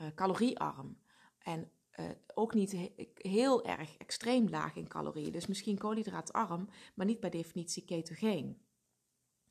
uh, 0.00 0.06
caloriearm. 0.14 0.98
En 1.38 1.70
uh, 2.00 2.06
ook 2.34 2.54
niet 2.54 2.90
heel 3.14 3.64
erg 3.64 3.96
extreem 3.96 4.48
laag 4.48 4.76
in 4.76 4.88
calorieën. 4.88 5.32
Dus 5.32 5.46
misschien 5.46 5.78
koolhydraatarm, 5.78 6.68
maar 6.94 7.06
niet 7.06 7.20
bij 7.20 7.30
definitie 7.30 7.84
ketogeen. 7.84 8.62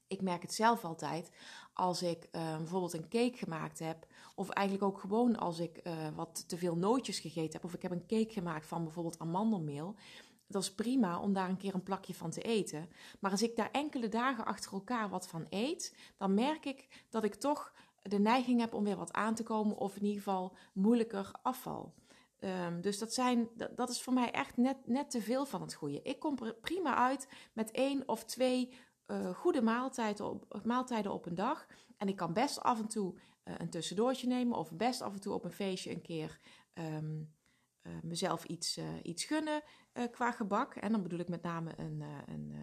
Ik 0.07 0.21
merk 0.21 0.41
het 0.41 0.53
zelf 0.53 0.85
altijd 0.85 1.31
als 1.73 2.01
ik 2.01 2.27
uh, 2.31 2.57
bijvoorbeeld 2.57 2.93
een 2.93 3.09
cake 3.09 3.37
gemaakt 3.37 3.79
heb, 3.79 4.07
of 4.35 4.49
eigenlijk 4.49 4.87
ook 4.87 4.99
gewoon 4.99 5.37
als 5.37 5.59
ik 5.59 5.79
uh, 5.83 6.15
wat 6.15 6.49
te 6.49 6.57
veel 6.57 6.75
nootjes 6.75 7.19
gegeten 7.19 7.51
heb, 7.51 7.63
of 7.63 7.73
ik 7.73 7.81
heb 7.81 7.91
een 7.91 8.07
cake 8.07 8.33
gemaakt 8.33 8.67
van 8.67 8.83
bijvoorbeeld 8.83 9.19
amandelmeel. 9.19 9.95
Dat 10.51 10.61
is 10.61 10.73
prima 10.73 11.19
om 11.19 11.33
daar 11.33 11.49
een 11.49 11.57
keer 11.57 11.73
een 11.73 11.83
plakje 11.83 12.13
van 12.13 12.29
te 12.29 12.41
eten. 12.41 12.89
Maar 13.19 13.31
als 13.31 13.41
ik 13.41 13.55
daar 13.55 13.71
enkele 13.71 14.09
dagen 14.09 14.45
achter 14.45 14.73
elkaar 14.73 15.09
wat 15.09 15.27
van 15.27 15.45
eet, 15.49 15.95
dan 16.17 16.33
merk 16.33 16.65
ik 16.65 17.05
dat 17.09 17.23
ik 17.23 17.35
toch 17.35 17.73
de 18.01 18.19
neiging 18.19 18.59
heb 18.59 18.73
om 18.73 18.83
weer 18.83 18.95
wat 18.95 19.13
aan 19.13 19.35
te 19.35 19.43
komen, 19.43 19.77
of 19.77 19.95
in 19.95 20.03
ieder 20.03 20.17
geval 20.23 20.55
moeilijker 20.73 21.31
afval. 21.41 21.93
Um, 22.39 22.81
dus 22.81 22.97
dat, 22.97 23.13
zijn, 23.13 23.49
dat, 23.75 23.89
is 23.89 24.01
voor 24.01 24.13
mij 24.13 24.31
echt 24.31 24.57
net, 24.57 24.87
net 24.87 25.09
te 25.11 25.21
veel 25.21 25.45
van 25.45 25.61
het 25.61 25.73
goede. 25.73 26.01
Ik 26.01 26.19
kom 26.19 26.37
er 26.43 26.53
prima 26.53 26.95
uit 26.95 27.27
met 27.53 27.71
één 27.71 28.07
of 28.07 28.25
twee 28.25 28.73
uh, 29.07 29.29
goede 29.29 29.61
maaltijden 29.61 30.29
op, 30.29 30.65
maaltijden 30.65 31.13
op 31.13 31.25
een 31.25 31.35
dag. 31.35 31.67
En 31.97 32.07
ik 32.07 32.15
kan 32.15 32.33
best 32.33 32.61
af 32.61 32.79
en 32.79 32.87
toe 32.87 33.13
uh, 33.15 33.53
een 33.57 33.69
tussendoortje 33.69 34.27
nemen 34.27 34.57
of 34.57 34.71
best 34.71 35.01
af 35.01 35.13
en 35.13 35.19
toe 35.19 35.33
op 35.33 35.43
een 35.43 35.51
feestje 35.51 35.91
een 35.91 36.01
keer 36.01 36.39
um, 36.73 37.33
uh, 37.83 37.93
mezelf 38.03 38.43
iets, 38.45 38.79
iets 39.03 39.23
gunnen 39.23 39.63
qua 40.11 40.31
gebak. 40.31 40.75
En 40.75 40.91
dan 40.91 41.03
bedoel 41.03 41.19
ik 41.19 41.29
met 41.29 41.41
name 41.41 41.73
een, 41.77 42.03
een 42.25 42.53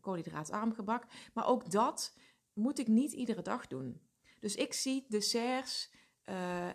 koolhydraatarm 0.00 0.72
gebak. 0.72 1.06
Maar 1.34 1.46
ook 1.46 1.70
dat 1.70 2.16
moet 2.52 2.78
ik 2.78 2.86
niet 2.86 3.12
iedere 3.12 3.42
dag 3.42 3.66
doen. 3.66 4.00
Dus 4.40 4.54
ik 4.54 4.72
zie 4.72 5.04
desserts, 5.08 5.92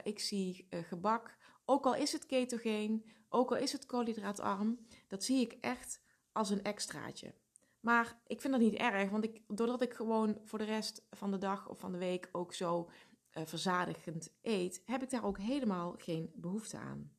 ik 0.03 0.19
zie 0.19 0.67
gebak, 0.69 1.37
ook 1.65 1.85
al 1.85 1.95
is 1.95 2.11
het 2.11 2.25
ketogeen, 2.25 3.05
ook 3.29 3.51
al 3.51 3.57
is 3.57 3.71
het 3.71 3.85
koolhydraatarm, 3.85 4.85
dat 5.07 5.23
zie 5.23 5.41
ik 5.41 5.57
echt 5.61 6.01
als 6.31 6.49
een 6.49 6.63
extraatje. 6.63 7.35
Maar 7.79 8.21
ik 8.27 8.41
vind 8.41 8.53
dat 8.53 8.61
niet 8.61 8.73
erg, 8.73 9.09
want 9.09 9.23
ik, 9.23 9.41
doordat 9.47 9.81
ik 9.81 9.93
gewoon 9.93 10.39
voor 10.43 10.59
de 10.59 10.65
rest 10.65 11.05
van 11.09 11.31
de 11.31 11.37
dag 11.37 11.69
of 11.69 11.79
van 11.79 11.91
de 11.91 11.97
week 11.97 12.29
ook 12.31 12.53
zo 12.53 12.89
verzadigend 13.31 14.33
eet, 14.41 14.81
heb 14.85 15.03
ik 15.03 15.09
daar 15.09 15.25
ook 15.25 15.37
helemaal 15.37 15.93
geen 15.97 16.31
behoefte 16.35 16.77
aan. 16.77 17.11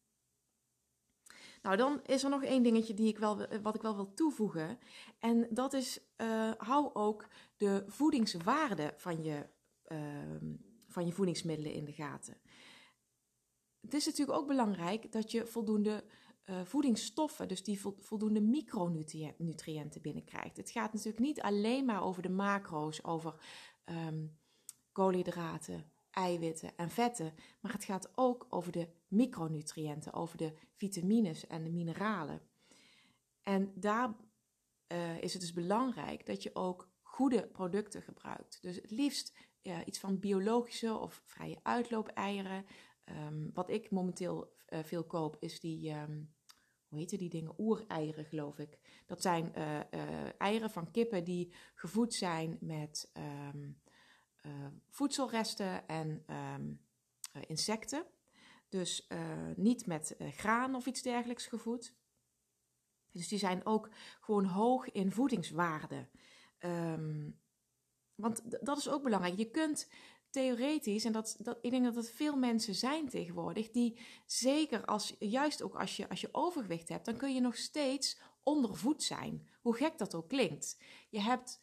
Nou, 1.62 1.76
dan 1.76 2.00
is 2.02 2.25
er 2.25 2.31
nog 2.31 2.42
één 2.42 2.62
dingetje 2.62 2.95
die 2.95 3.09
ik 3.09 3.19
wel, 3.19 3.47
wat 3.62 3.75
ik 3.75 3.83
wel 3.83 3.95
wil 3.95 4.14
toevoegen. 4.14 4.78
En 5.19 5.47
dat 5.50 5.73
is, 5.73 6.00
uh, 6.16 6.52
hou 6.57 6.95
ook 6.95 7.28
de 7.57 7.85
voedingswaarde 7.87 8.95
van 8.97 9.23
je, 9.23 9.47
uh, 9.88 9.99
van 10.88 11.07
je 11.07 11.12
voedingsmiddelen 11.12 11.73
in 11.73 11.85
de 11.85 11.92
gaten. 11.92 12.37
Het 13.81 13.95
is 13.95 14.07
natuurlijk 14.07 14.38
ook 14.38 14.47
belangrijk 14.47 15.12
dat 15.12 15.31
je 15.31 15.47
voldoende 15.47 16.04
uh, 16.45 16.64
voedingsstoffen, 16.64 17.49
dus 17.49 17.62
die 17.62 17.81
voldoende 17.81 18.40
micronutriënten 18.40 20.02
binnenkrijgt. 20.02 20.57
Het 20.57 20.71
gaat 20.71 20.92
natuurlijk 20.92 21.25
niet 21.25 21.40
alleen 21.40 21.85
maar 21.85 22.02
over 22.02 22.23
de 22.23 22.31
macro's, 22.31 23.04
over 23.04 23.35
um, 23.85 24.38
koolhydraten, 24.92 25.92
eiwitten 26.12 26.76
en 26.76 26.90
vetten, 26.90 27.35
maar 27.61 27.73
het 27.73 27.85
gaat 27.85 28.12
ook 28.14 28.47
over 28.49 28.73
de 28.73 28.88
micronutriënten, 29.09 30.12
over 30.12 30.37
de 30.37 30.52
vitamines 30.76 31.47
en 31.47 31.64
de 31.64 31.71
mineralen. 31.71 32.40
En 33.42 33.73
daar 33.75 34.14
uh, 34.92 35.23
is 35.23 35.33
het 35.33 35.42
dus 35.42 35.52
belangrijk 35.52 36.26
dat 36.26 36.42
je 36.42 36.54
ook 36.54 36.90
goede 37.02 37.47
producten 37.47 38.02
gebruikt. 38.02 38.62
Dus 38.62 38.76
het 38.76 38.90
liefst 38.90 39.38
iets 39.85 39.99
van 39.99 40.19
biologische 40.19 40.97
of 40.97 41.23
vrije 41.25 41.59
uitloop-eieren. 41.62 42.66
Um, 43.04 43.50
wat 43.54 43.71
ik 43.71 43.90
momenteel 43.90 44.57
uh, 44.69 44.78
veel 44.83 45.04
koop, 45.04 45.37
is 45.40 45.61
die, 45.61 45.90
um, 45.90 46.35
hoe 46.88 46.99
heet 46.99 47.19
die 47.19 47.31
dingen? 47.31 47.54
Oereieren, 47.59 48.25
geloof 48.25 48.59
ik. 48.59 48.78
Dat 49.07 49.23
zijn 49.23 49.52
uh, 49.57 49.81
eieren 50.38 50.71
van 50.71 50.90
kippen 50.90 51.25
die 51.25 51.52
gevoed 51.75 52.14
zijn 52.14 52.57
met 52.61 53.12
um, 53.52 53.81
voedselresten 54.89 55.89
en 55.89 56.25
insecten. 57.47 58.07
Dus 58.69 59.09
niet 59.57 59.87
met 59.87 60.17
graan 60.19 60.75
of 60.75 60.87
iets 60.87 61.03
dergelijks 61.03 61.47
gevoed. 61.47 61.95
Dus 63.11 63.29
die 63.29 63.39
zijn 63.39 63.67
ook 63.67 63.89
gewoon 64.21 64.45
hoog 64.45 64.91
in 64.91 65.13
voedingswaarde. 65.13 66.09
want 68.15 68.65
dat 68.65 68.79
is 68.79 68.89
ook 68.89 69.03
belangrijk. 69.03 69.39
Je 69.39 69.51
kunt 69.51 69.89
theoretisch, 70.33 71.05
en 71.05 71.13
dat, 71.13 71.37
dat, 71.39 71.59
ik 71.61 71.71
denk 71.71 71.85
dat 71.85 71.95
het 71.95 72.11
veel 72.11 72.37
mensen 72.37 72.75
zijn 72.75 73.09
tegenwoordig, 73.09 73.71
die 73.71 74.01
zeker 74.27 74.85
als, 74.85 75.17
juist 75.19 75.63
ook 75.63 75.75
als 75.75 75.97
je, 75.97 76.09
als 76.09 76.21
je 76.21 76.29
overgewicht 76.33 76.89
hebt, 76.89 77.05
dan 77.05 77.17
kun 77.17 77.35
je 77.35 77.41
nog 77.41 77.57
steeds 77.57 78.21
ondervoed 78.43 79.03
zijn. 79.03 79.49
Hoe 79.61 79.77
gek 79.77 79.99
dat 79.99 80.15
ook 80.15 80.29
klinkt. 80.29 80.83
Je 81.11 81.21
hebt 81.21 81.61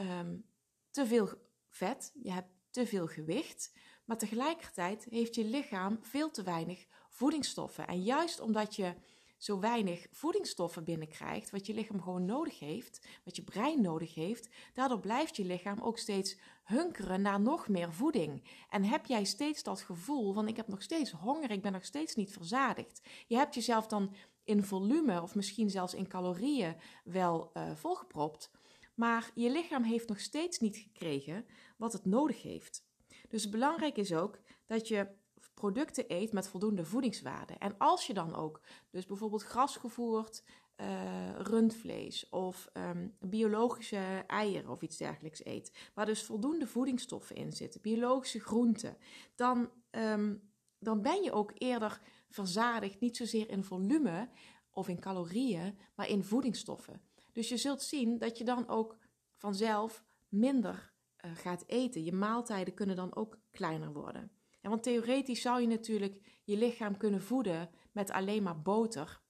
um, 0.00 0.46
te 0.90 1.06
veel 1.06 1.28
vet, 1.76 2.12
je 2.22 2.32
hebt 2.32 2.50
te 2.70 2.86
veel 2.86 3.06
gewicht, 3.06 3.72
maar 4.04 4.18
tegelijkertijd 4.18 5.06
heeft 5.10 5.34
je 5.34 5.44
lichaam 5.44 5.98
veel 6.02 6.30
te 6.30 6.42
weinig 6.42 6.86
voedingsstoffen. 7.08 7.86
En 7.86 8.02
juist 8.02 8.40
omdat 8.40 8.76
je 8.76 8.94
zo 9.38 9.58
weinig 9.60 10.06
voedingsstoffen 10.10 10.84
binnenkrijgt, 10.84 11.50
wat 11.50 11.66
je 11.66 11.74
lichaam 11.74 12.02
gewoon 12.02 12.24
nodig 12.24 12.58
heeft, 12.58 13.06
wat 13.24 13.36
je 13.36 13.42
brein 13.42 13.80
nodig 13.80 14.14
heeft, 14.14 14.48
daardoor 14.72 15.00
blijft 15.00 15.36
je 15.36 15.44
lichaam 15.44 15.80
ook 15.80 15.98
steeds 15.98 16.38
hunkeren 16.64 17.22
naar 17.22 17.40
nog 17.40 17.68
meer 17.68 17.92
voeding. 17.92 18.48
En 18.70 18.84
heb 18.84 19.06
jij 19.06 19.24
steeds 19.24 19.62
dat 19.62 19.80
gevoel 19.80 20.32
van 20.32 20.48
ik 20.48 20.56
heb 20.56 20.68
nog 20.68 20.82
steeds 20.82 21.10
honger, 21.10 21.50
ik 21.50 21.62
ben 21.62 21.72
nog 21.72 21.84
steeds 21.84 22.14
niet 22.14 22.32
verzadigd. 22.32 23.00
Je 23.26 23.36
hebt 23.36 23.54
jezelf 23.54 23.86
dan 23.86 24.14
in 24.44 24.64
volume 24.64 25.22
of 25.22 25.34
misschien 25.34 25.70
zelfs 25.70 25.94
in 25.94 26.08
calorieën 26.08 26.76
wel 27.04 27.50
uh, 27.54 27.70
volgepropt, 27.74 28.50
maar 28.94 29.30
je 29.34 29.50
lichaam 29.50 29.82
heeft 29.82 30.08
nog 30.08 30.20
steeds 30.20 30.58
niet 30.58 30.76
gekregen 30.76 31.46
wat 31.76 31.92
het 31.92 32.04
nodig 32.04 32.42
heeft. 32.42 32.84
Dus 33.28 33.48
belangrijk 33.48 33.96
is 33.96 34.14
ook 34.14 34.38
dat 34.66 34.88
je 34.88 35.08
producten 35.54 36.04
eet 36.08 36.32
met 36.32 36.48
voldoende 36.48 36.84
voedingswaarde. 36.84 37.54
En 37.58 37.78
als 37.78 38.06
je 38.06 38.14
dan 38.14 38.34
ook, 38.34 38.60
dus 38.90 39.06
bijvoorbeeld 39.06 39.42
grasgevoerd 39.42 40.44
uh, 40.76 41.36
rundvlees 41.38 42.28
of 42.28 42.68
um, 42.72 43.16
biologische 43.20 44.24
eieren 44.26 44.70
of 44.70 44.82
iets 44.82 44.96
dergelijks 44.96 45.44
eet, 45.44 45.90
waar 45.94 46.06
dus 46.06 46.22
voldoende 46.22 46.66
voedingsstoffen 46.66 47.36
in 47.36 47.52
zitten, 47.52 47.80
biologische 47.80 48.40
groenten, 48.40 48.96
dan, 49.34 49.70
um, 49.90 50.50
dan 50.78 51.02
ben 51.02 51.22
je 51.22 51.32
ook 51.32 51.52
eerder 51.54 52.00
verzadigd, 52.28 53.00
niet 53.00 53.16
zozeer 53.16 53.50
in 53.50 53.64
volume 53.64 54.28
of 54.70 54.88
in 54.88 55.00
calorieën, 55.00 55.78
maar 55.94 56.08
in 56.08 56.24
voedingsstoffen. 56.24 57.02
Dus 57.32 57.48
je 57.48 57.56
zult 57.56 57.82
zien 57.82 58.18
dat 58.18 58.38
je 58.38 58.44
dan 58.44 58.68
ook 58.68 58.96
vanzelf 59.34 60.04
minder 60.28 60.94
gaat 61.34 61.64
eten. 61.66 62.04
Je 62.04 62.12
maaltijden 62.12 62.74
kunnen 62.74 62.96
dan 62.96 63.16
ook 63.16 63.38
kleiner 63.50 63.92
worden 63.92 64.30
want 64.68 64.82
theoretisch 64.82 65.40
zou 65.40 65.60
je 65.60 65.66
natuurlijk 65.66 66.40
je 66.44 66.56
lichaam 66.56 66.96
kunnen 66.96 67.22
voeden 67.22 67.70
met 67.92 68.10
alleen 68.10 68.42
maar 68.42 68.62
boter. 68.62 69.20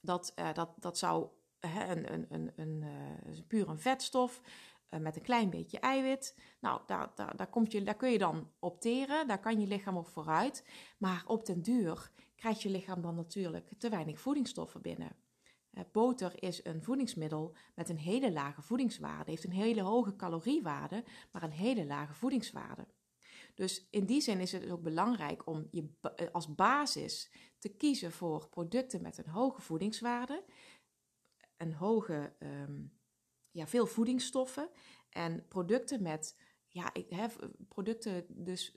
Dat, 0.00 0.32
uh, 0.36 0.52
dat, 0.52 0.74
dat 0.78 0.98
zou 0.98 1.28
uh, 1.60 1.88
een, 1.88 2.12
een, 2.12 2.26
een, 2.28 2.52
een, 2.56 2.82
uh, 3.26 3.40
puur 3.46 3.68
een 3.68 3.78
vetstof 3.78 4.40
eh, 4.88 5.00
met 5.00 5.16
een 5.16 5.22
klein 5.22 5.50
beetje 5.50 5.78
eiwit. 5.78 6.38
Nou, 6.60 6.80
daar, 6.86 7.12
daar, 7.14 7.36
daar, 7.36 7.50
komt 7.50 7.72
je, 7.72 7.82
daar 7.82 7.96
kun 7.96 8.10
je 8.10 8.18
dan 8.18 8.50
opteren, 8.58 9.26
daar 9.26 9.40
kan 9.40 9.60
je 9.60 9.66
lichaam 9.66 9.96
op 9.96 10.08
vooruit. 10.08 10.64
Maar 10.98 11.24
op 11.26 11.46
den 11.46 11.62
duur 11.62 12.10
krijgt 12.36 12.62
je 12.62 12.70
lichaam 12.70 13.02
dan 13.02 13.14
natuurlijk 13.14 13.72
te 13.78 13.88
weinig 13.88 14.20
voedingsstoffen 14.20 14.82
binnen. 14.82 15.16
Boter 15.92 16.42
is 16.42 16.64
een 16.64 16.82
voedingsmiddel 16.82 17.56
met 17.74 17.88
een 17.88 17.98
hele 17.98 18.32
lage 18.32 18.62
voedingswaarde, 18.62 19.30
heeft 19.30 19.44
een 19.44 19.52
hele 19.52 19.82
hoge 19.82 20.16
caloriewaarde, 20.16 21.04
maar 21.32 21.42
een 21.42 21.50
hele 21.50 21.86
lage 21.86 22.14
voedingswaarde. 22.14 22.86
Dus 23.54 23.86
in 23.90 24.04
die 24.04 24.20
zin 24.20 24.40
is 24.40 24.52
het 24.52 24.70
ook 24.70 24.82
belangrijk 24.82 25.46
om 25.46 25.68
je 25.70 25.88
eh, 26.00 26.28
als 26.32 26.54
basis 26.54 27.30
te 27.58 27.68
kiezen 27.68 28.12
voor 28.12 28.48
producten 28.48 29.02
met 29.02 29.18
een 29.18 29.28
hoge 29.28 29.60
voedingswaarde, 29.60 30.44
een 31.56 31.72
hoge, 31.72 32.32
um, 32.38 32.92
ja, 33.50 33.66
veel 33.66 33.86
voedingsstoffen 33.86 34.70
en 35.08 35.48
producten 35.48 36.02
met, 36.02 36.40
ja, 36.68 36.94
ik 36.94 37.08
producten 37.68 38.26
dus 38.28 38.76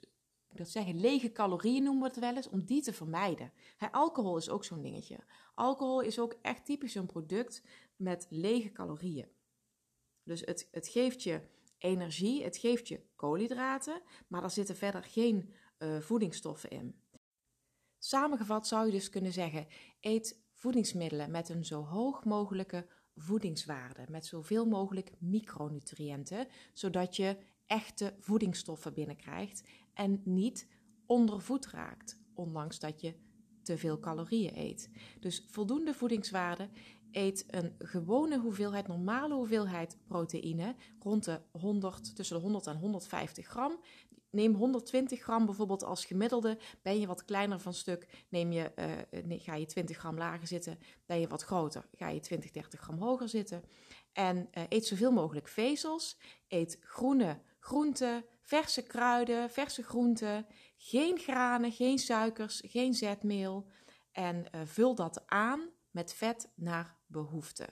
dat 0.56 0.68
zeggen, 0.68 1.00
lege 1.00 1.32
calorieën 1.32 1.82
noemen 1.82 2.02
we 2.02 2.08
het 2.08 2.18
wel 2.18 2.36
eens, 2.36 2.48
om 2.48 2.64
die 2.64 2.82
te 2.82 2.92
vermijden. 2.92 3.52
alcohol 3.90 4.36
is 4.36 4.50
ook 4.50 4.64
zo'n 4.64 4.82
dingetje. 4.82 5.18
Alcohol 5.54 6.00
is 6.00 6.18
ook 6.18 6.38
echt 6.42 6.64
typisch 6.64 6.94
een 6.94 7.06
product 7.06 7.62
met 7.96 8.26
lege 8.30 8.72
calorieën. 8.72 9.28
Dus 10.22 10.40
het, 10.40 10.68
het 10.70 10.88
geeft 10.88 11.22
je 11.22 11.40
energie, 11.78 12.44
het 12.44 12.56
geeft 12.56 12.88
je 12.88 13.02
koolhydraten, 13.16 14.02
maar 14.28 14.42
er 14.42 14.50
zitten 14.50 14.76
verder 14.76 15.04
geen 15.04 15.54
uh, 15.78 16.00
voedingsstoffen 16.00 16.70
in. 16.70 17.02
Samengevat 17.98 18.66
zou 18.66 18.86
je 18.86 18.92
dus 18.92 19.10
kunnen 19.10 19.32
zeggen: 19.32 19.66
eet 20.00 20.42
voedingsmiddelen 20.52 21.30
met 21.30 21.48
een 21.48 21.64
zo 21.64 21.84
hoog 21.84 22.24
mogelijke 22.24 22.88
voedingswaarde, 23.14 24.04
met 24.08 24.26
zoveel 24.26 24.66
mogelijk 24.66 25.10
micronutriënten, 25.18 26.48
zodat 26.72 27.16
je 27.16 27.36
echte 27.66 28.16
voedingsstoffen 28.20 28.94
binnenkrijgt 28.94 29.68
en 29.98 30.20
niet 30.24 30.68
ondervoed 31.06 31.66
raakt, 31.66 32.20
ondanks 32.34 32.78
dat 32.78 33.00
je 33.00 33.14
te 33.62 33.78
veel 33.78 34.00
calorieën 34.00 34.58
eet. 34.58 34.90
Dus 35.20 35.44
voldoende 35.46 35.94
voedingswaarde. 35.94 36.68
Eet 37.10 37.44
een 37.46 37.74
gewone 37.78 38.38
hoeveelheid, 38.38 38.86
normale 38.86 39.34
hoeveelheid 39.34 39.96
proteïne, 40.06 40.74
rond 40.98 41.24
de 41.24 41.40
100, 41.50 42.16
tussen 42.16 42.36
de 42.36 42.42
100 42.42 42.66
en 42.66 42.76
150 42.76 43.46
gram. 43.46 43.80
Neem 44.30 44.54
120 44.54 45.22
gram 45.22 45.46
bijvoorbeeld 45.46 45.84
als 45.84 46.04
gemiddelde. 46.04 46.58
Ben 46.82 47.00
je 47.00 47.06
wat 47.06 47.24
kleiner 47.24 47.60
van 47.60 47.74
stuk, 47.74 48.26
neem 48.28 48.52
je, 48.52 48.72
uh, 49.24 49.40
ga 49.40 49.54
je 49.54 49.66
20 49.66 49.96
gram 49.96 50.18
lager 50.18 50.46
zitten. 50.46 50.78
Ben 51.06 51.20
je 51.20 51.28
wat 51.28 51.42
groter, 51.42 51.88
ga 51.92 52.08
je 52.08 52.20
20, 52.20 52.50
30 52.50 52.80
gram 52.80 52.98
hoger 52.98 53.28
zitten. 53.28 53.62
En 54.12 54.36
uh, 54.36 54.62
eet 54.68 54.86
zoveel 54.86 55.12
mogelijk 55.12 55.48
vezels. 55.48 56.18
Eet 56.48 56.78
groene 56.80 57.40
groenten, 57.58 58.24
verse 58.48 58.82
kruiden, 58.82 59.50
verse 59.50 59.82
groenten. 59.82 60.46
Geen 60.76 61.18
granen, 61.18 61.72
geen 61.72 61.98
suikers, 61.98 62.62
geen 62.66 62.94
zetmeel. 62.94 63.66
En 64.12 64.46
uh, 64.54 64.60
vul 64.64 64.94
dat 64.94 65.22
aan 65.26 65.60
met 65.90 66.14
vet 66.14 66.50
naar 66.54 66.96
behoefte. 67.06 67.68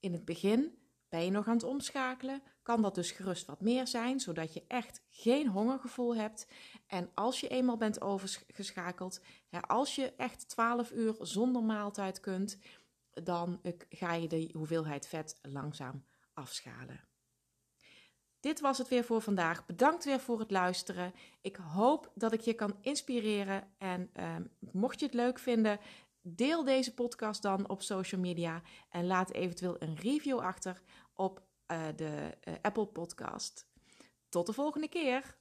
In 0.00 0.12
het 0.12 0.24
begin 0.24 0.78
ben 1.08 1.24
je 1.24 1.30
nog 1.30 1.46
aan 1.46 1.54
het 1.54 1.62
omschakelen, 1.62 2.42
kan 2.62 2.82
dat 2.82 2.94
dus 2.94 3.10
gerust 3.10 3.46
wat 3.46 3.60
meer 3.60 3.86
zijn, 3.86 4.20
zodat 4.20 4.54
je 4.54 4.64
echt 4.68 5.02
geen 5.08 5.48
hongergevoel 5.48 6.16
hebt. 6.16 6.46
En 6.86 7.10
als 7.14 7.40
je 7.40 7.48
eenmaal 7.48 7.76
bent 7.76 8.00
overgeschakeld, 8.00 9.20
als 9.60 9.94
je 9.94 10.12
echt 10.16 10.48
12 10.48 10.90
uur 10.90 11.16
zonder 11.20 11.62
maaltijd 11.62 12.20
kunt, 12.20 12.58
dan 13.10 13.60
ga 13.88 14.12
je 14.14 14.28
de 14.28 14.50
hoeveelheid 14.52 15.06
vet 15.06 15.38
langzaam 15.42 16.04
afschalen. 16.32 17.13
Dit 18.44 18.60
was 18.60 18.78
het 18.78 18.88
weer 18.88 19.04
voor 19.04 19.20
vandaag. 19.20 19.66
Bedankt 19.66 20.04
weer 20.04 20.20
voor 20.20 20.38
het 20.38 20.50
luisteren. 20.50 21.14
Ik 21.40 21.56
hoop 21.56 22.10
dat 22.14 22.32
ik 22.32 22.40
je 22.40 22.54
kan 22.54 22.76
inspireren. 22.80 23.68
En 23.78 24.10
uh, 24.16 24.36
mocht 24.72 25.00
je 25.00 25.06
het 25.06 25.14
leuk 25.14 25.38
vinden, 25.38 25.78
deel 26.22 26.64
deze 26.64 26.94
podcast 26.94 27.42
dan 27.42 27.68
op 27.68 27.82
social 27.82 28.20
media. 28.20 28.62
En 28.90 29.06
laat 29.06 29.30
eventueel 29.30 29.76
een 29.78 29.96
review 29.96 30.38
achter 30.38 30.82
op 31.14 31.42
uh, 31.72 31.82
de 31.96 32.38
uh, 32.48 32.54
Apple 32.62 32.86
Podcast. 32.86 33.66
Tot 34.28 34.46
de 34.46 34.52
volgende 34.52 34.88
keer. 34.88 35.36